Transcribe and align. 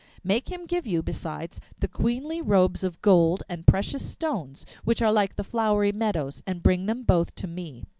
''Make 0.23 0.51
him 0.51 0.65
give 0.65 0.87
you, 0.87 1.03
besides, 1.03 1.61
the 1.77 1.87
queenly 1.87 2.41
robes 2.41 2.83
of 2.83 2.99
gold 3.03 3.43
and 3.47 3.67
precious 3.67 4.03
stones 4.03 4.65
which 4.83 4.99
are 4.99 5.11
like 5.13 5.35
the 5.35 5.43
flowery 5.43 5.91
meadows, 5.91 6.41
and 6.47 6.63
bring 6.63 6.87
them 6.87 7.03
both 7.03 7.35
to 7.35 7.45
me. 7.45 7.85